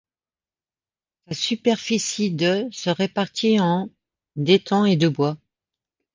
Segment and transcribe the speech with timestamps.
[1.27, 3.91] Sa superficie de se répartit en
[4.35, 5.37] d'étangs et de bois.